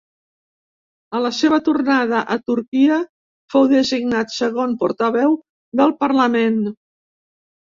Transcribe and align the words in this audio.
A 1.17 1.19
la 1.25 1.29
seva 1.39 1.59
tornada 1.67 2.21
a 2.35 2.37
Turquia, 2.51 2.97
fou 3.55 3.69
designat 3.75 4.33
segon 4.37 4.75
portaveu 4.85 5.37
del 5.83 5.95
parlament. 6.03 6.59